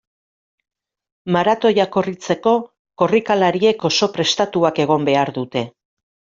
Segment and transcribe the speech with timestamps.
[1.35, 2.55] Maratoia korritzeko,
[3.03, 5.67] korrikalariek oso prestatuak egon behar dute.